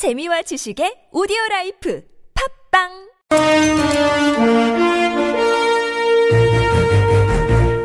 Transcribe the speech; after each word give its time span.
재미와 0.00 0.40
지식의 0.40 1.10
오디오 1.12 1.36
라이프 1.50 2.02
팟빵 2.70 2.88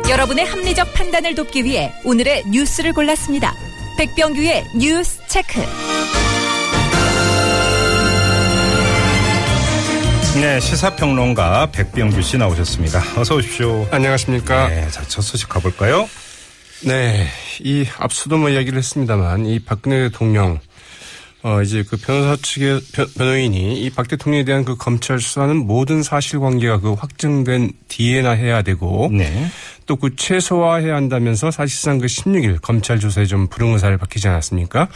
여러분의 0.08 0.46
합리적 0.46 0.94
판단을 0.94 1.34
돕기 1.34 1.64
위해 1.64 1.92
오늘의 2.06 2.44
뉴스를 2.50 2.94
골랐습니다. 2.94 3.52
백병규의 3.98 4.64
뉴스 4.78 5.20
체크. 5.28 5.60
네, 10.40 10.58
시사평론가 10.58 11.70
백병규 11.70 12.22
씨 12.22 12.38
나오셨습니다. 12.38 13.20
어서 13.20 13.34
오십시오. 13.34 13.86
안녕하십니까. 13.90 14.68
네, 14.68 14.88
자, 14.88 15.02
첫 15.02 15.20
소식 15.20 15.50
가볼까요? 15.50 16.08
네. 16.82 17.26
이 17.60 17.86
앞서도 17.98 18.38
뭐 18.38 18.48
이야기를 18.48 18.78
했습니다만 18.78 19.44
이 19.44 19.58
박근혜 19.58 20.08
대통령 20.08 20.60
어 21.46 21.62
이제 21.62 21.84
그 21.88 21.96
변호사 21.96 22.34
측의 22.34 22.80
변, 22.92 23.06
변호인이 23.16 23.80
이 23.80 23.90
박 23.90 24.08
대통령에 24.08 24.44
대한 24.44 24.64
그 24.64 24.74
검찰 24.76 25.20
수사는 25.20 25.56
모든 25.56 26.02
사실관계가 26.02 26.80
그 26.80 26.94
확정된 26.94 27.70
뒤에나 27.86 28.32
해야 28.32 28.62
되고 28.62 29.08
네. 29.12 29.46
또그 29.86 30.16
최소화해야 30.16 30.96
한다면서 30.96 31.52
사실상 31.52 31.98
그 31.98 32.06
16일 32.06 32.60
검찰 32.60 32.98
조사에 32.98 33.26
좀 33.26 33.46
불응 33.46 33.74
의사를 33.74 33.96
밝히지 33.96 34.26
않았습니까? 34.26 34.88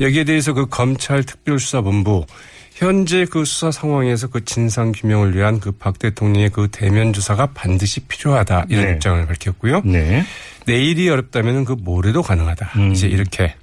여기에 0.00 0.24
대해서 0.24 0.52
그 0.52 0.66
검찰 0.66 1.22
특별수사본부 1.22 2.26
현재 2.74 3.24
그 3.24 3.44
수사 3.44 3.70
상황에서 3.70 4.26
그 4.26 4.44
진상 4.44 4.90
규명을 4.90 5.36
위한 5.36 5.60
그 5.60 5.70
박 5.70 6.00
대통령의 6.00 6.50
그 6.50 6.66
대면 6.72 7.12
조사가 7.12 7.46
반드시 7.54 8.00
필요하다 8.00 8.66
이런 8.68 8.84
네. 8.86 8.92
입장을 8.94 9.24
밝혔고요. 9.26 9.82
네. 9.84 10.24
내일이 10.66 11.08
어렵다면 11.08 11.64
그 11.64 11.76
모레도 11.78 12.22
가능하다. 12.22 12.72
음. 12.76 12.92
이제 12.92 13.06
이렇게 13.06 13.54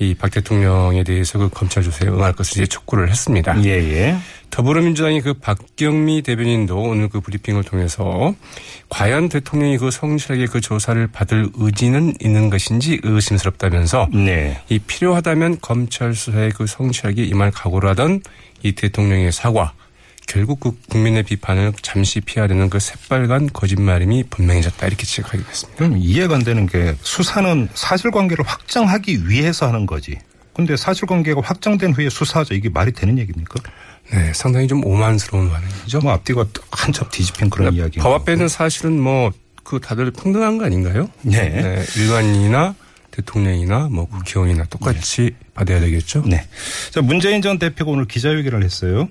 이 0.00 0.14
박 0.14 0.30
대통령에 0.30 1.04
대해서 1.04 1.38
그 1.38 1.48
검찰 1.48 1.82
조사에 1.82 2.08
응할 2.08 2.32
것을 2.32 2.62
이제 2.62 2.66
촉구를 2.66 3.10
했습니다. 3.10 3.62
예, 3.64 3.70
예. 3.70 4.16
더불어민주당의 4.50 5.20
그 5.20 5.34
박경미 5.34 6.22
대변인도 6.22 6.80
오늘 6.80 7.08
그 7.08 7.20
브리핑을 7.20 7.64
통해서 7.64 8.34
과연 8.88 9.28
대통령이 9.28 9.78
그 9.78 9.90
성실하게 9.90 10.46
그 10.46 10.60
조사를 10.60 11.04
받을 11.08 11.48
의지는 11.54 12.14
있는 12.20 12.50
것인지 12.50 13.00
의심스럽다면서 13.02 14.08
네. 14.12 14.60
이 14.68 14.78
필요하다면 14.78 15.58
검찰 15.60 16.14
수사에 16.14 16.50
그 16.50 16.66
성실하게 16.66 17.24
임할 17.24 17.50
각오를 17.50 17.88
하던 17.90 18.20
이 18.62 18.72
대통령의 18.72 19.32
사과 19.32 19.72
결국 20.26 20.60
그 20.60 20.76
국민의 20.88 21.22
비판을 21.22 21.72
잠시 21.82 22.20
피하려는 22.20 22.70
그 22.70 22.78
새빨간 22.80 23.50
거짓말임이 23.52 24.24
분명해졌다 24.30 24.86
이렇게 24.86 25.04
지적하게 25.04 25.44
됐습니다. 25.44 25.78
그럼 25.78 25.98
이해가 25.98 26.36
안 26.36 26.44
되는 26.44 26.66
게 26.66 26.96
수사는 27.02 27.68
사실관계를 27.74 28.44
확정하기 28.46 29.28
위해서 29.28 29.68
하는 29.68 29.86
거지. 29.86 30.18
근데 30.54 30.76
사실관계가 30.76 31.40
확정된 31.42 31.92
후에 31.92 32.08
수사하죠. 32.08 32.54
이게 32.54 32.68
말이 32.68 32.92
되는 32.92 33.18
얘기입니까? 33.18 33.60
네, 34.12 34.32
상당히 34.34 34.68
좀 34.68 34.84
오만스러운 34.84 35.50
반응이죠. 35.50 36.00
뭐 36.00 36.12
앞뒤가 36.12 36.46
한참 36.70 37.08
뒤집힌 37.10 37.50
그런 37.50 37.74
이야기. 37.74 37.98
법 37.98 38.12
앞에는 38.14 38.48
사실은 38.48 39.00
뭐 39.00 39.32
그 39.64 39.80
다들 39.80 40.10
평등한 40.12 40.58
거 40.58 40.66
아닌가요? 40.66 41.08
네. 41.22 41.82
일반인이나 41.96 42.74
대통령이나 43.10 43.88
뭐 43.90 44.06
국회의원이나 44.06 44.64
똑같이 44.64 45.34
받아야 45.54 45.80
되겠죠? 45.80 46.22
네. 46.26 46.46
자, 46.90 47.00
문재인 47.00 47.42
전 47.42 47.58
대표가 47.58 47.90
오늘 47.90 48.04
기자회견을 48.04 48.62
했어요. 48.62 49.08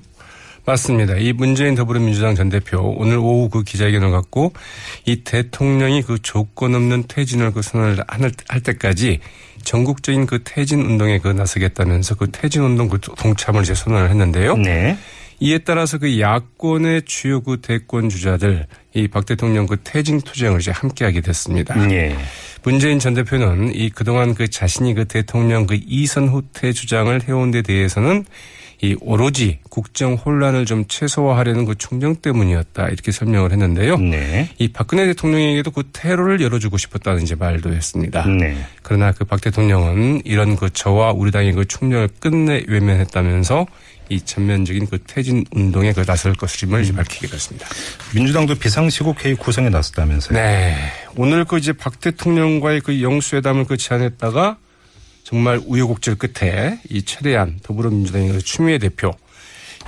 맞습니다. 0.65 1.17
이 1.17 1.33
문재인 1.33 1.75
더불어민주당 1.75 2.35
전 2.35 2.47
대표 2.49 2.95
오늘 2.97 3.17
오후 3.17 3.49
그 3.49 3.63
기자회견을 3.63 4.11
갖고 4.11 4.53
이 5.05 5.23
대통령이 5.23 6.03
그 6.03 6.19
조건 6.21 6.73
없는 6.75 7.03
퇴진을 7.09 7.51
그 7.51 7.61
선언을 7.61 7.97
할- 8.07 8.31
할 8.47 8.61
때까지 8.61 9.19
전국적인 9.63 10.25
그 10.25 10.39
퇴진 10.43 10.79
운동에 10.81 11.19
그 11.19 11.27
나서겠다면서 11.29 12.15
그 12.15 12.27
퇴진 12.31 12.61
운동 12.63 12.87
그 12.87 12.99
동참을 12.99 13.63
이제 13.63 13.73
선언을 13.75 14.09
했는데요. 14.09 14.55
네. 14.57 14.97
이에 15.39 15.57
따라서 15.57 15.97
그 15.97 16.19
야권의 16.21 17.01
주요 17.05 17.41
그 17.41 17.59
대권 17.61 18.07
주자들 18.07 18.65
이 18.93 19.07
박 19.09 19.25
대통령 19.25 19.65
그 19.65 19.77
퇴진 19.83 20.21
투쟁을 20.21 20.61
이제 20.61 20.71
함께하게 20.71 21.19
됐습니다. 21.21 21.75
예. 21.91 22.15
문재인 22.63 22.99
전 22.99 23.13
대표는 23.15 23.75
이 23.75 23.89
그동안 23.89 24.33
그 24.35 24.49
자신이 24.49 24.93
그 24.93 25.05
대통령 25.05 25.65
그 25.65 25.77
이선 25.85 26.29
후퇴 26.29 26.71
주장을 26.71 27.19
해온 27.27 27.51
데 27.51 27.61
대해서는 27.61 28.23
이 28.81 28.95
오로지 29.01 29.59
국정 29.69 30.13
혼란을 30.13 30.65
좀 30.65 30.85
최소화하려는 30.87 31.65
그 31.65 31.75
충정 31.75 32.15
때문이었다 32.15 32.87
이렇게 32.87 33.11
설명을 33.11 33.51
했는데요. 33.51 33.97
네. 33.97 34.49
이 34.57 34.69
박근혜 34.69 35.05
대통령에게도 35.07 35.71
그 35.71 35.83
테러를 35.91 36.39
열어주고 36.41 36.77
싶었다는 36.77 37.23
이제 37.23 37.35
말도 37.35 37.73
했습니다. 37.73 38.25
네. 38.25 38.55
그러나 38.81 39.11
그 39.11 39.25
박 39.33 39.41
대통령은 39.41 40.21
이런 40.25 40.55
그 40.55 40.69
저와 40.69 41.11
우리 41.11 41.31
당의 41.31 41.53
그 41.53 41.65
충렬을 41.65 42.07
끝내 42.19 42.63
외면했다면서 42.67 43.65
이 44.09 44.21
전면적인 44.21 44.85
그 44.87 44.99
퇴진 45.07 45.43
운동에 45.51 45.91
그 45.91 46.05
나설 46.05 46.33
것임을 46.33 46.83
이제 46.83 46.93
밝히게 46.93 47.25
됐습니다. 47.27 47.67
민주당도 48.13 48.53
비상시국 48.55 49.25
회의 49.25 49.33
구성에 49.33 49.69
나섰다면서요. 49.69 50.37
네. 50.37 50.75
오늘 51.15 51.45
그 51.45 51.57
이제 51.57 51.73
박 51.73 51.99
대통령과의 51.99 52.81
그 52.81 53.01
영수회담을 53.01 53.65
그 53.65 53.75
제안했다가 53.77 54.57
정말 55.23 55.59
우여곡절 55.65 56.15
끝에 56.15 56.79
이 56.89 57.01
최대한 57.03 57.59
더불어민주당의 57.63 58.31
그 58.33 58.39
추미애 58.39 58.77
대표 58.77 59.13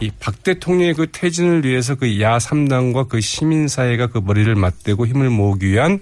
이 0.01 0.12
박 0.19 0.44
대통령의 0.44 0.94
그 0.94 1.07
퇴진을 1.12 1.63
위해서 1.66 1.96
그 1.96 2.19
야 2.19 2.38
3당과 2.38 3.07
그 3.07 3.22
시민사회가 3.22 4.07
그 4.07 4.18
머리를 4.23 4.53
맞대고 4.53 5.07
힘을 5.07 5.29
모으기 5.29 5.68
위한 5.68 6.00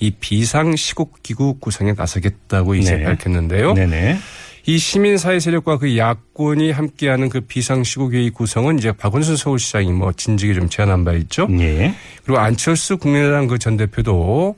이 0.00 0.10
비상시국기구 0.10 1.58
구성에 1.60 1.92
나서겠다고 1.96 2.74
이제 2.74 2.96
네. 2.96 3.04
밝혔는데요. 3.04 3.74
네네. 3.74 4.18
이 4.66 4.76
시민사회 4.78 5.40
세력과 5.40 5.78
그 5.78 5.96
야권이 5.96 6.72
함께하는 6.72 7.28
그 7.30 7.40
비상시국회의 7.40 8.30
구성은 8.30 8.78
이제 8.78 8.92
박원순 8.92 9.36
서울시장이 9.36 9.92
뭐 9.92 10.12
진즉에 10.12 10.52
좀 10.54 10.68
제안한 10.68 11.04
바 11.04 11.12
있죠. 11.14 11.46
예. 11.50 11.94
그리고 12.24 12.38
안철수 12.40 12.98
국민의당 12.98 13.46
그 13.46 13.58
전 13.58 13.76
대표도 13.76 14.56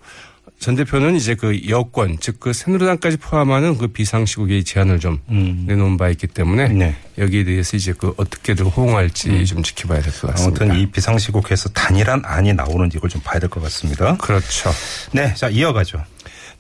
전 0.60 0.76
대표는 0.76 1.16
이제 1.16 1.34
그 1.34 1.69
여권 1.69 2.19
즉 2.21 2.38
그 2.38 2.53
새누리당까지 2.53 3.16
포함하는 3.16 3.76
그 3.78 3.88
비상시국의 3.88 4.65
제안을 4.65 5.00
좀 5.00 5.19
음. 5.31 5.65
내놓은 5.66 5.97
바 5.97 6.09
있기 6.10 6.26
때문에 6.26 6.69
네. 6.69 6.94
여기에 7.19 7.44
대해서 7.44 7.76
이제 7.76 7.93
그 7.97 8.12
어떻게들 8.16 8.66
호응할지 8.66 9.44
좀 9.47 9.62
지켜봐야 9.62 10.00
될 10.00 10.12
것 10.12 10.31
같습니다. 10.32 10.65
아무튼 10.65 10.78
이 10.81 10.87
비상시국에서 10.91 11.70
단일한 11.70 12.22
안이 12.25 12.53
나오는지 12.54 12.99
이걸 12.99 13.10
좀 13.10 13.20
봐야 13.22 13.38
될 13.38 13.49
것 13.49 13.62
같습니다. 13.62 14.16
그렇죠. 14.19 14.70
네. 15.12 15.34
자, 15.34 15.49
이어가죠. 15.49 16.03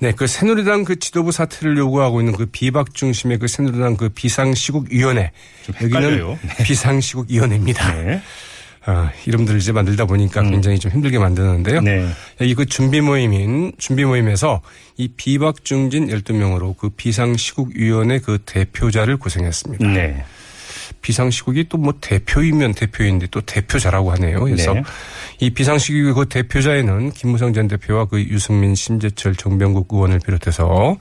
네, 0.00 0.12
그 0.12 0.26
새누리당 0.26 0.84
그 0.84 0.98
지도부 0.98 1.30
사퇴를 1.30 1.76
요구하고 1.76 2.20
있는 2.22 2.34
그 2.34 2.46
비박 2.46 2.94
중심의 2.94 3.38
그 3.38 3.48
새누리당 3.48 3.96
그 3.98 4.08
비상시국위원회 4.08 5.30
좀 5.66 5.74
여기는 5.74 6.02
헷갈려요. 6.02 6.38
비상시국위원회입니다. 6.64 7.94
네. 7.94 8.22
아, 8.86 9.12
이름들을 9.26 9.60
이제 9.60 9.72
만들다 9.72 10.06
보니까 10.06 10.42
굉장히 10.42 10.78
좀 10.78 10.90
힘들게 10.90 11.18
만드는데요. 11.18 11.82
네. 11.82 12.08
여기 12.40 12.54
그 12.54 12.64
준비 12.64 13.00
모임인 13.00 13.72
준비 13.78 14.04
모임에서 14.04 14.62
이 14.96 15.08
비박 15.08 15.64
중진 15.64 16.08
12명으로 16.08 16.76
그 16.76 16.88
비상시국위원회 16.90 18.20
그 18.20 18.38
대표자를 18.44 19.18
구성했습니다. 19.18 19.86
네. 19.86 20.24
비상시국이 21.02 21.68
또 21.68 21.78
뭐 21.78 21.94
대표이면 22.00 22.74
대표인데 22.74 23.28
또 23.30 23.40
대표자라고 23.40 24.12
하네요. 24.12 24.40
그래서 24.40 24.74
네. 24.74 24.82
이 25.40 25.50
비상시국 25.50 26.14
그 26.14 26.28
대표자에는 26.28 27.12
김무성 27.12 27.54
전 27.54 27.68
대표와 27.68 28.04
그 28.06 28.20
유승민, 28.20 28.74
심재철, 28.74 29.36
정병국 29.36 29.88
의원을 29.90 30.20
비롯해서 30.24 30.98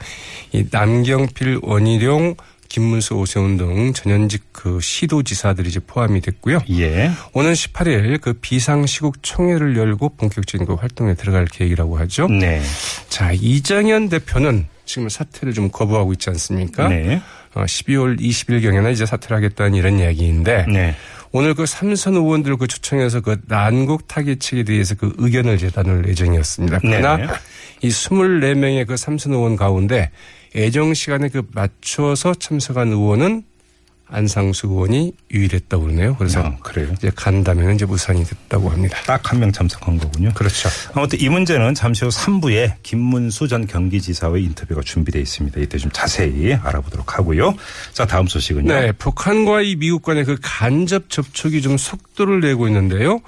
이 0.53 0.65
남경필, 0.71 1.59
원희룡, 1.63 2.35
김문수, 2.69 3.15
오세훈 3.15 3.57
등 3.57 3.93
전현직 3.93 4.43
그 4.51 4.79
시도지사들이 4.79 5.69
이제 5.69 5.79
포함이 5.79 6.21
됐고요. 6.21 6.59
예. 6.69 7.11
오는 7.33 7.53
18일 7.53 8.21
그 8.21 8.33
비상시국 8.33 9.21
총회를 9.23 9.75
열고 9.75 10.09
본격적인 10.15 10.67
그 10.67 10.75
활동에 10.75 11.15
들어갈 11.15 11.45
계획이라고 11.45 11.97
하죠. 11.99 12.27
네. 12.27 12.61
자, 13.09 13.31
이정현 13.33 14.09
대표는 14.09 14.67
지금 14.85 15.09
사퇴를 15.09 15.53
좀 15.53 15.69
거부하고 15.69 16.13
있지 16.13 16.29
않습니까? 16.29 16.87
네. 16.87 17.21
어, 17.55 17.63
12월 17.63 18.19
20일경에는 18.19 18.91
이제 18.93 19.05
사퇴를 19.05 19.37
하겠다는 19.37 19.73
이런 19.73 19.99
이야기인데 19.99 20.65
네. 20.71 20.95
오늘 21.31 21.53
그 21.53 21.65
삼선 21.65 22.15
의원들 22.15 22.57
그 22.57 22.67
초청해서 22.67 23.21
그 23.21 23.37
난국 23.47 24.07
타깃책에 24.07 24.63
대해서 24.63 24.95
그 24.95 25.13
의견을 25.17 25.55
이제 25.55 25.69
나눌 25.69 26.07
예정이었습니다. 26.07 26.79
그러나 26.81 27.17
네. 27.17 27.27
이 27.81 27.89
24명의 27.89 28.87
그 28.87 28.97
삼선 28.97 29.33
의원 29.33 29.55
가운데 29.55 30.09
애정 30.55 30.93
시간에 30.93 31.29
그 31.29 31.43
맞춰서 31.53 32.33
참석한 32.33 32.89
의원은 32.89 33.43
안상수 34.11 34.65
의원이 34.65 35.13
유일했다고 35.29 35.83
그러네요. 35.83 36.15
그래서 36.15 36.39
아, 36.41 36.57
그래요? 36.63 36.89
이제 36.93 37.11
간담회는 37.15 37.75
이제 37.75 37.85
무산이 37.85 38.23
됐다고 38.23 38.69
합니다. 38.69 38.97
딱 39.05 39.21
한 39.31 39.39
명 39.39 39.51
참석한 39.51 39.99
거군요. 39.99 40.31
그렇죠. 40.33 40.67
아무튼 40.95 41.19
이 41.21 41.29
문제는 41.29 41.75
잠시 41.75 42.05
후 42.05 42.09
3부에 42.09 42.73
김문수 42.81 43.47
전 43.47 43.67
경기지사의 43.67 44.43
인터뷰가 44.45 44.81
준비되어 44.81 45.21
있습니다. 45.21 45.61
이때 45.61 45.77
좀 45.77 45.91
자세히 45.93 46.53
알아보도록 46.55 47.19
하고요. 47.19 47.53
자, 47.93 48.07
다음 48.07 48.25
소식은요. 48.25 48.73
네, 48.73 48.91
북한과 48.93 49.61
이 49.61 49.75
미국 49.75 50.01
간의 50.01 50.25
그 50.25 50.37
간접 50.41 51.11
접촉이 51.11 51.61
좀 51.61 51.77
속도를 51.77 52.39
내고 52.39 52.67
있는데요. 52.67 53.19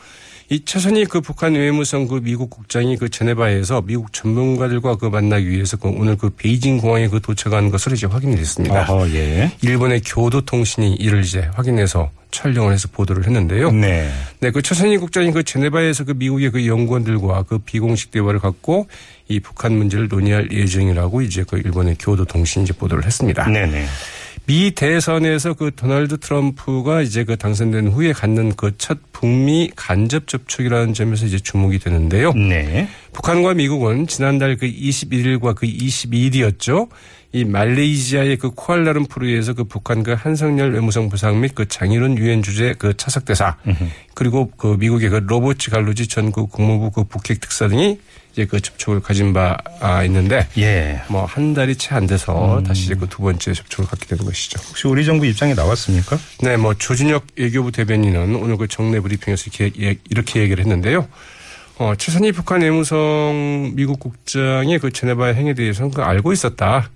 이 0.51 0.65
최선희 0.65 1.06
그 1.06 1.21
북한 1.21 1.53
외무성 1.53 2.09
그 2.09 2.19
미국 2.21 2.50
국장이 2.50 2.98
그 2.98 3.07
제네바에서 3.07 3.83
미국 3.83 4.12
전문가들과 4.12 4.98
그 4.98 5.06
만나기 5.06 5.50
위해서 5.50 5.77
그 5.77 5.88
오늘 5.88 6.18
그 6.18 6.30
베이징 6.30 6.80
공항에 6.80 7.07
그 7.07 7.21
도착한 7.21 7.71
것으로 7.71 7.95
이제 7.95 8.06
확인이 8.06 8.36
됐습니다. 8.36 8.81
아하, 8.81 9.09
예. 9.12 9.50
일본의 9.62 10.01
교도통신이 10.01 10.95
이를 10.95 11.21
이제 11.21 11.50
확인해서 11.53 12.12
촬영을 12.31 12.74
해서 12.74 12.89
보도를 12.92 13.25
했는데요. 13.25 13.71
네. 13.71 14.12
네, 14.42 14.51
그 14.51 14.62
최선희 14.62 14.98
국장이 14.98 15.31
그 15.31 15.42
제네바에서 15.42 16.03
그 16.03 16.12
미국의 16.18 16.51
그 16.51 16.68
연구원들과 16.68 17.44
그 17.44 17.57
비공식 17.59 18.12
대화를 18.12 18.42
갖고 18.42 18.88
이 19.30 19.39
북한 19.39 19.71
문제를 19.71 20.09
논의할 20.09 20.51
예정이라고 20.51 21.21
이제 21.21 21.45
그 21.48 21.59
일본의 21.59 21.95
교도통신이 21.98 22.65
이제 22.65 22.74
보도를 22.74 23.06
했습니다. 23.06 23.48
네네. 23.48 23.86
미 24.48 24.72
대선에서 24.72 25.54
그 25.54 25.72
도널드 25.76 26.18
트럼프가 26.20 27.02
이제 27.02 27.24
그 27.24 27.38
당선된 27.38 27.88
후에 27.90 28.12
갖는 28.12 28.56
그 28.56 28.72
첫 28.78 28.98
북미 29.14 29.70
간접 29.76 30.28
접촉이라는 30.28 30.96
점에서 30.96 31.28
이제 31.28 31.38
주목이 31.38 31.78
되는데요. 31.78 32.34
네. 32.34 32.88
북한과 33.14 33.54
미국은 33.54 34.08
지난달 34.08 34.58
그 34.58 34.66
21일과 34.66 35.54
그 35.54 35.68
22일이었죠. 35.68 36.90
이 37.33 37.45
말레이시아의 37.45 38.38
그 38.38 38.51
쿠알라룸푸르에서 38.51 39.54
그 39.54 39.63
북한 39.63 40.04
그 40.04 40.12
한성열 40.18 40.74
외무성 40.74 41.07
부상 41.07 41.39
및 41.39 41.56
그 41.56 41.66
장일훈 41.68 42.18
유엔 42.18 42.44
주재 42.44 42.74
그 42.78 42.95
차석 42.98 43.24
대사 43.24 43.56
그리고 44.13 44.51
그 44.57 44.75
미국의 44.78 45.10
그 45.10 45.16
로버츠 45.25 45.72
갈루지 45.72 46.07
전그 46.07 46.48
국무부 46.48 46.92
그 46.92 47.06
북핵 47.06 47.39
특사 47.39 47.69
등이 47.69 48.00
이제 48.33 48.45
그 48.45 48.60
접촉을 48.60 49.00
가진 49.00 49.31
바 49.31 49.57
아, 49.80 50.04
있는데 50.04 50.45
예. 50.57 51.01
뭐 51.10 51.25
한 51.25 51.54
달이 51.54 51.75
채 51.78 51.95
안 51.95 52.06
돼서 52.07 52.62
다시 52.68 52.83
이제 52.86 52.95
그 52.95 53.07
두 53.07 53.22
번째 53.22 53.54
접촉을 53.54 53.89
갖게 53.89 54.06
되는 54.07 54.25
것이죠. 54.25 54.60
혹시 54.68 54.88
우리 54.88 55.06
정부 55.06 55.25
입장이 55.25 55.54
나왔습니까? 55.54 56.18
네, 56.42 56.57
뭐 56.57 56.74
조준혁 56.74 57.27
외교부 57.38 57.72
대변인은 57.72 58.36
오늘 58.36 58.57
그 58.57 58.68
정례 58.68 59.00
브리핑에서 59.00 59.45
이렇게, 59.54 59.81
얘- 59.86 59.98
이렇게 60.10 60.42
얘기를 60.42 60.62
했는데요. 60.63 61.07
어, 61.77 61.94
최선희 61.98 62.31
북한 62.34 62.62
외무성 62.62 63.72
미국 63.75 64.00
국장의 64.00 64.80
그 64.80 64.92
제네바 64.92 65.27
행위에 65.27 65.54
대해서는 65.54 65.92
그 65.92 66.01
알고 66.01 66.31
있었다. 66.34 66.89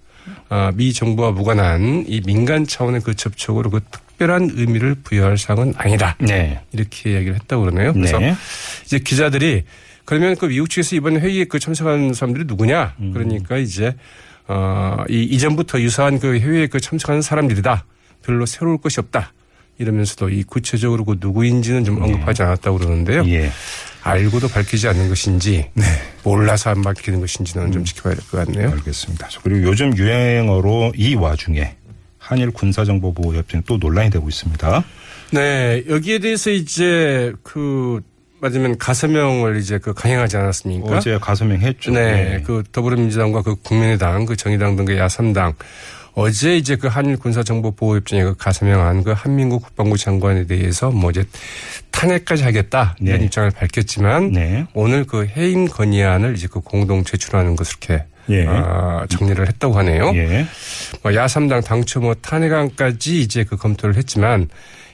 아, 0.49 0.71
미 0.75 0.93
정부와 0.93 1.31
무관한 1.31 2.05
이 2.07 2.21
민간 2.25 2.65
차원의 2.65 3.01
그 3.01 3.15
접촉으로 3.15 3.69
그 3.69 3.81
특별한 3.91 4.51
의미를 4.53 4.95
부여할 4.95 5.37
사항은 5.37 5.73
아니다. 5.77 6.15
네. 6.19 6.61
이렇게 6.71 7.11
이야기를 7.11 7.35
했다고 7.35 7.63
그러네요. 7.63 7.93
그래서 7.93 8.19
네. 8.19 8.35
이제 8.85 8.99
기자들이 8.99 9.63
그러면 10.05 10.35
그 10.35 10.45
미국 10.45 10.69
측에서 10.69 10.95
이번 10.95 11.19
회의에 11.19 11.45
그 11.45 11.59
참석한 11.59 12.13
사람들이 12.13 12.45
누구냐? 12.45 12.95
그러니까 13.13 13.57
이제 13.57 13.95
어, 14.47 15.03
이 15.09 15.23
이전부터 15.23 15.81
유사한 15.81 16.19
그 16.19 16.37
회의에 16.39 16.67
그 16.67 16.79
참석하는 16.79 17.21
사람들이다. 17.21 17.85
별로 18.23 18.45
새로울 18.45 18.77
것이 18.77 18.99
없다. 18.99 19.33
이러면서도 19.77 20.29
이 20.29 20.43
구체적으로 20.43 21.03
그 21.03 21.17
누구인지는 21.19 21.83
좀 21.83 22.01
언급하지 22.01 22.43
않았다고 22.43 22.77
그러는데요. 22.77 23.25
예. 23.27 23.51
알고도 24.03 24.47
밝히지 24.47 24.87
않는 24.87 25.09
것인지 25.09 25.69
몰라서 26.25 26.71
안 26.71 26.81
밝히는 26.81 27.19
것인지는 27.21 27.71
좀 27.71 27.85
지켜봐야 27.85 28.15
될 28.15 28.23
것 28.29 28.45
같네요. 28.45 28.71
알겠습니다. 28.71 29.29
그리고 29.43 29.67
요즘 29.69 29.95
유행어로 29.95 30.93
이 30.95 31.15
와중에 31.15 31.75
한일 32.17 32.51
군사정보보호협정 32.51 33.61
또 33.67 33.77
논란이 33.77 34.09
되고 34.09 34.27
있습니다. 34.27 34.83
네, 35.31 35.83
여기에 35.87 36.19
대해서 36.19 36.49
이제 36.49 37.31
그 37.43 38.01
맞으면 38.41 38.77
가서명을 38.77 39.57
이제 39.57 39.77
그 39.77 39.93
강행하지 39.93 40.35
않았습니까? 40.37 40.97
어제 40.97 41.17
가서명 41.19 41.59
했죠. 41.61 41.91
네, 41.91 42.41
그 42.45 42.63
더불어민주당과 42.71 43.43
그 43.43 43.55
국민의당, 43.55 44.25
그 44.25 44.35
정의당 44.35 44.75
등그 44.75 44.97
야삼당 44.97 45.53
어제 46.15 46.55
이제 46.55 46.77
그 46.77 46.87
한일 46.87 47.17
군사정보보호협정에 47.17 48.23
그 48.23 48.35
가서명한 48.35 49.03
그 49.03 49.11
한민국 49.11 49.61
국방부 49.63 49.97
장관에 49.97 50.47
대해서 50.47 50.89
뭐 50.89 51.11
이제 51.11 51.25
탄핵까지 51.91 52.43
하겠다 52.43 52.95
이런 52.99 53.19
네. 53.19 53.25
입장을 53.25 53.51
밝혔지만 53.51 54.31
네. 54.31 54.65
오늘 54.73 55.05
그 55.05 55.25
해임 55.25 55.67
건의안을 55.67 56.35
이제 56.35 56.47
그 56.49 56.61
공동 56.61 57.03
제출하는 57.03 57.55
것을 57.55 57.75
이렇게 57.81 58.05
예. 58.29 58.45
아, 58.47 59.05
정리를 59.09 59.45
했다고 59.47 59.77
하네요. 59.79 60.13
예. 60.15 60.45
뭐 61.03 61.13
야삼당 61.13 61.61
당초 61.61 61.99
뭐 61.99 62.15
탄핵안까지 62.15 63.21
이제 63.21 63.43
그 63.43 63.57
검토를 63.57 63.95
했지만 63.97 64.47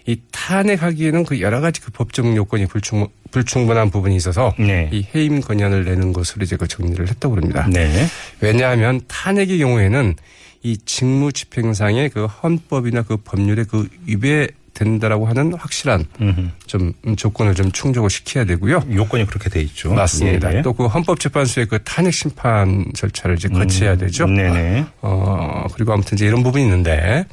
이 0.05 0.19
탄핵하기에는 0.31 1.23
그 1.25 1.39
여러 1.39 1.61
가지 1.61 1.79
그 1.81 1.91
법적 1.91 2.35
요건이 2.35 2.65
불충, 2.65 3.07
불충분한 3.31 3.89
부분이 3.89 4.15
있어서 4.15 4.53
네. 4.59 4.89
이 4.91 5.05
해임 5.15 5.41
건의안을 5.41 5.85
내는 5.85 6.13
것으로 6.13 6.43
이제 6.43 6.55
그 6.55 6.67
정리를 6.67 7.07
했다고 7.07 7.35
그럽니다. 7.35 7.67
네. 7.67 8.05
왜냐하면 8.39 9.01
탄핵의 9.07 9.59
경우에는 9.59 10.15
이 10.63 10.77
직무 10.85 11.31
집행상의 11.31 12.09
그 12.09 12.25
헌법이나 12.25 13.01
그 13.03 13.17
법률에 13.17 13.63
그 13.63 13.87
위배 14.05 14.47
된다라고 14.73 15.27
하는 15.27 15.53
확실한 15.53 16.05
음흠. 16.21 16.49
좀 16.65 16.93
조건을 17.17 17.55
좀 17.55 17.71
충족을 17.71 18.09
시켜야 18.09 18.45
되고요. 18.45 18.83
요건이 18.93 19.25
그렇게 19.25 19.49
돼 19.49 19.61
있죠. 19.61 19.93
맞습니다. 19.93 20.53
예, 20.53 20.57
예. 20.57 20.61
또그 20.61 20.87
헌법재판소의 20.87 21.67
그 21.67 21.83
탄핵 21.83 22.13
심판 22.13 22.85
절차를 22.95 23.35
이제 23.35 23.49
거쳐야 23.49 23.97
되죠. 23.97 24.27
네네. 24.27 24.85
어, 25.01 25.65
그리고 25.73 25.93
아무튼 25.93 26.15
이제 26.15 26.25
이런 26.25 26.41
부분이 26.41 26.63
있는데 26.63 27.25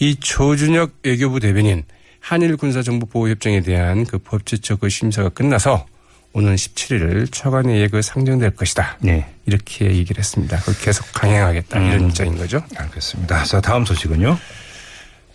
이 0.00 0.16
조준혁 0.16 0.98
외교부 1.04 1.38
대변인 1.38 1.84
한일 2.24 2.56
군사정보보호협정에 2.56 3.60
대한 3.60 4.06
그 4.06 4.16
법제적 4.16 4.80
그 4.80 4.88
심사가 4.88 5.28
끝나서 5.28 5.84
오는 6.32 6.54
17일 6.54 7.30
차관회의에 7.30 7.88
그 7.88 8.00
상정될 8.00 8.52
것이다. 8.52 8.96
네. 9.02 9.26
이렇게 9.44 9.84
얘기를 9.84 10.18
했습니다. 10.18 10.58
그걸 10.60 10.74
계속 10.80 11.06
강행하겠다. 11.12 11.80
이런 11.80 12.08
입장인 12.08 12.38
거죠. 12.38 12.64
알겠습니다. 12.76 13.44
자, 13.44 13.60
다음 13.60 13.84
소식은요. 13.84 14.38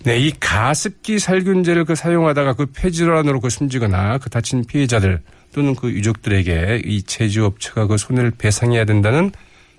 네, 0.04 0.18
이 0.18 0.34
가습기 0.40 1.20
살균제를 1.20 1.86
그 1.86 1.94
사용하다가 1.94 2.54
그 2.54 2.66
폐질환으로 2.66 3.40
그 3.40 3.52
숨지거나 3.52 4.18
그 4.18 4.32
다친 4.32 4.66
피해자들 4.66 5.22
또는 5.54 5.76
그 5.76 5.92
유족들에게 5.92 6.82
이 6.86 7.04
제조업체가 7.04 7.86
그 7.86 7.98
손해를 7.98 8.32
배상해야 8.32 8.86
된다는 8.86 9.32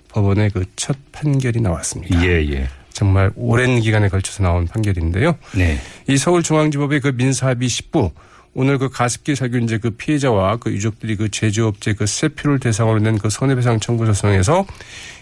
법원의 0.07 0.51
그 0.51 0.63
첫 0.77 0.95
판결이 1.11 1.59
나왔습니다. 1.59 2.23
예, 2.23 2.41
예. 2.51 2.69
정말 3.01 3.31
오랜 3.35 3.79
기간에 3.79 4.09
걸쳐서 4.09 4.43
나온 4.43 4.67
판결인데요. 4.67 5.35
네. 5.55 5.79
이 6.07 6.17
서울중앙지법의 6.17 6.99
그 6.99 7.07
민사합의 7.07 7.67
10부 7.67 8.11
오늘 8.53 8.77
그 8.77 8.89
가습기 8.89 9.35
살균제 9.35 9.79
그 9.79 9.89
피해자와 9.89 10.57
그 10.57 10.71
유족들이 10.71 11.15
그 11.15 11.31
제조업체 11.31 11.93
그 11.93 12.05
세표를 12.05 12.59
대상으로 12.59 12.99
낸 12.99 13.17
그 13.17 13.31
손해배상 13.31 13.79
청구 13.79 14.05
소송에서 14.05 14.67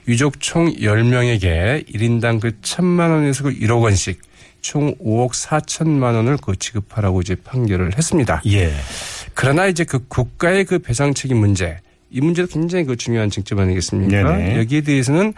유족 0.10 0.42
총 0.42 0.74
10명에게 0.74 1.88
1인당 1.88 2.42
그 2.42 2.52
1천만 2.52 3.12
원에서 3.12 3.46
그 3.46 3.58
1억 3.58 3.82
원씩 3.82 4.22
총 4.60 4.94
5억 4.96 5.32
4천만 5.32 6.16
원을 6.16 6.36
그 6.36 6.58
지급하라고 6.58 7.22
이제 7.22 7.36
판결을 7.36 7.96
했습니다. 7.98 8.42
예. 8.48 8.74
그러나 9.34 9.68
이제 9.68 9.86
그 9.86 10.06
국가의 10.10 10.66
그 10.66 10.80
배상 10.80 11.14
책임 11.14 11.38
문제 11.38 11.78
이 12.12 12.22
문제도 12.22 12.48
굉장히 12.48 12.86
그 12.86 12.96
중요한 12.96 13.30
쟁점 13.30 13.60
아니겠습니까? 13.60 14.24
네네. 14.24 14.58
여기에 14.58 14.82
대해서는 14.82 15.34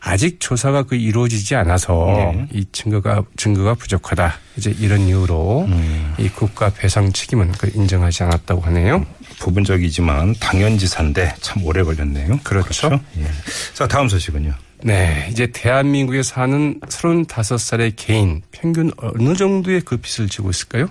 아직 0.00 0.40
조사가 0.40 0.84
그 0.84 0.96
이루어지지 0.96 1.54
않아서 1.56 2.06
네. 2.34 2.48
이 2.52 2.64
증거가 2.72 3.22
증거가 3.36 3.74
부족하다. 3.74 4.34
이제 4.56 4.74
이런 4.78 5.02
이유로 5.02 5.66
음. 5.66 6.14
이 6.18 6.28
국가 6.28 6.70
배상 6.70 7.12
책임은 7.12 7.52
그 7.52 7.70
인정하지 7.74 8.22
않았다고 8.22 8.62
하네요. 8.62 9.04
부분적이지만 9.40 10.34
당연지사인데 10.40 11.34
참 11.40 11.64
오래 11.64 11.82
걸렸네요. 11.82 12.40
그렇죠. 12.42 12.98
예. 13.18 13.26
자, 13.74 13.86
다음 13.86 14.08
소식은요. 14.08 14.54
네, 14.84 15.28
이제 15.30 15.48
대한민국에 15.48 16.22
사는 16.22 16.80
35살의 16.80 17.94
개인 17.96 18.42
평균 18.52 18.90
어느 18.98 19.34
정도의 19.34 19.80
그 19.82 19.96
빚을 19.96 20.28
지고 20.28 20.50
있을까요? 20.50 20.88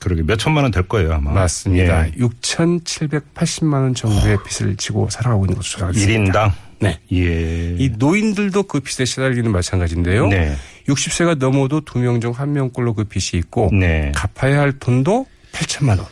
그러게 0.00 0.22
몇 0.22 0.36
천만 0.38 0.64
원 0.64 0.70
될 0.70 0.84
거예요, 0.84 1.12
아마. 1.14 1.32
맞습니다. 1.32 2.06
예. 2.08 2.12
6,780만 2.12 3.72
원 3.74 3.94
정도의 3.94 4.38
빚을 4.46 4.76
지고 4.76 5.08
살아가고 5.10 5.44
있는 5.46 5.56
것으로 5.56 5.86
알고 5.86 5.98
있습니다. 5.98 6.32
1인당. 6.48 6.52
네. 6.80 7.00
예. 7.12 7.74
이 7.78 7.90
노인들도 7.98 8.62
그 8.64 8.80
빚에 8.80 9.04
시달리는 9.04 9.50
마찬가지인데요. 9.50 10.28
네. 10.28 10.54
60세가 10.88 11.38
넘어도 11.38 11.80
두 11.80 11.98
명 11.98 12.20
중 12.20 12.32
한 12.32 12.52
명꼴로 12.52 12.94
그 12.94 13.04
빚이 13.04 13.36
있고 13.38 13.70
네. 13.72 14.12
갚아야 14.14 14.60
할 14.60 14.72
돈도 14.78 15.26
8천만 15.52 15.98
원 15.98 16.06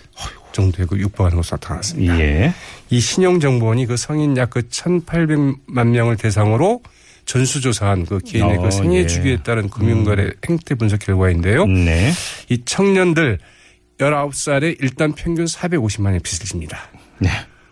정도의 0.52 0.86
그 0.88 0.98
육박하는 0.98 1.36
것으로 1.36 1.58
나타났습니다. 1.60 2.18
예. 2.18 2.52
이 2.90 2.98
신용정보원이 2.98 3.86
그 3.86 3.96
성인 3.96 4.36
약 4.36 4.50
그 4.50 4.62
1,800만 4.62 5.86
명을 5.88 6.16
대상으로 6.16 6.80
전수조사한 7.26 8.06
그 8.06 8.18
개인의 8.20 8.58
어, 8.58 8.62
그 8.62 8.70
생애 8.70 8.98
예. 9.00 9.06
주기에 9.06 9.38
따른 9.42 9.68
금융거래 9.68 10.30
행태 10.48 10.74
분석 10.74 11.00
결과인데요. 11.00 11.66
네. 11.66 12.10
이 12.48 12.62
청년들 12.64 13.38
19살에 13.98 14.76
일단 14.80 15.12
평균 15.12 15.44
450만 15.44 16.06
원의 16.06 16.20
빚을 16.20 16.46
집니다. 16.46 16.78
네. 17.18 17.30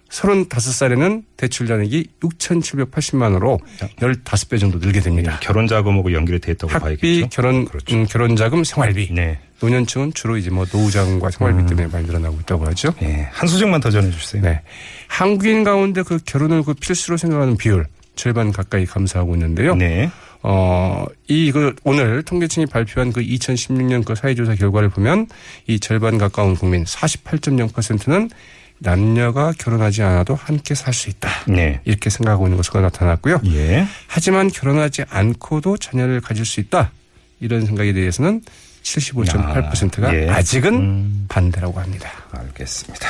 35살에는 0.09 1.25
대출 1.37 1.67
잔액이 1.67 2.07
6,780만 2.21 3.23
원으로 3.23 3.59
15배 3.99 4.61
정도 4.61 4.79
늘게 4.79 5.01
됩니다. 5.01 5.39
결혼 5.43 5.67
자금하고 5.67 6.13
연결이 6.13 6.39
돼 6.39 6.53
있다고 6.53 6.73
학비, 6.73 6.85
봐야겠죠. 6.85 7.29
결혼, 7.31 7.65
그렇죠. 7.65 7.97
음, 7.97 8.07
결혼 8.07 8.37
자금, 8.37 8.63
생활비. 8.63 9.13
네. 9.13 9.41
노년층은 9.61 10.15
주로 10.15 10.37
이제 10.37 10.51
뭐 10.51 10.67
노후자금과 10.73 11.31
생활비 11.31 11.63
음. 11.63 11.67
때문에 11.67 11.89
많이 11.89 12.07
늘어나고 12.07 12.39
있다고 12.43 12.67
하죠. 12.67 12.95
예. 13.03 13.29
한 13.33 13.49
소식만 13.49 13.81
더 13.81 13.91
전해 13.91 14.11
주세요. 14.11 14.43
네. 14.43 14.61
한국인 15.09 15.65
가운데 15.65 16.03
그 16.03 16.19
결혼을 16.25 16.63
그 16.63 16.75
필수로 16.75 17.17
생각하는 17.17 17.57
비율 17.57 17.87
절반 18.15 18.53
가까이 18.53 18.87
감소하고 18.87 19.35
있는데요. 19.35 19.75
네. 19.75 20.11
어, 20.47 21.07
이, 21.27 21.51
그, 21.51 21.75
오늘 21.85 22.23
통계청이 22.23 22.67
발표한 22.67 23.13
그 23.13 23.23
2016년 23.23 24.05
그 24.05 24.15
사회조사 24.15 24.55
결과를 24.57 24.91
보면 24.91 25.27
이 25.67 25.81
절반 25.81 26.19
가까운 26.19 26.55
국민 26.55 26.85
48.0%는 26.85 28.29
남녀가 28.79 29.53
결혼하지 29.57 30.03
않아도 30.03 30.35
함께 30.35 30.75
살 30.75 30.93
수 30.93 31.09
있다. 31.09 31.31
네. 31.49 31.81
이렇게 31.87 32.11
생각하고 32.11 32.47
있는 32.47 32.59
것으로 32.59 32.83
나타났고요. 32.83 33.41
예. 33.47 33.87
하지만 34.07 34.49
결혼하지 34.49 35.05
않고도 35.09 35.79
자녀를 35.79 36.21
가질 36.21 36.45
수 36.45 36.61
있다. 36.61 36.91
이런 37.41 37.65
생각에 37.65 37.95
대해서는 37.95 38.43
75.8%가 38.85 40.09
아, 40.09 40.15
예. 40.15 40.29
아직은 40.29 40.75
음. 40.75 41.25
반대라고 41.29 41.81
합니다. 41.81 42.11
알겠습니다. 42.31 43.09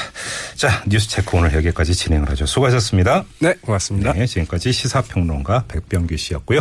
자, 0.55 0.83
뉴스 0.87 1.09
체크 1.09 1.37
오늘 1.37 1.53
여기까지 1.53 1.95
진행을 1.95 2.31
하죠. 2.31 2.47
수고하셨습니다. 2.47 3.25
네, 3.41 3.55
고맙습니다. 3.61 4.12
네, 4.12 4.25
지금까지 4.25 4.73
시사평론가 4.73 5.64
백병규 5.67 6.17
씨였고요. 6.17 6.61